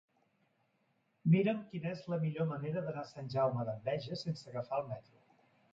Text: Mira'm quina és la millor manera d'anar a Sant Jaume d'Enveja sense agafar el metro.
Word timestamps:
Mira'm 1.35 1.59
quina 1.73 1.91
és 1.91 2.01
la 2.15 2.19
millor 2.25 2.49
manera 2.55 2.85
d'anar 2.89 3.05
a 3.07 3.11
Sant 3.13 3.33
Jaume 3.37 3.69
d'Enveja 3.71 4.21
sense 4.27 4.53
agafar 4.55 4.83
el 4.85 4.95
metro. 4.95 5.27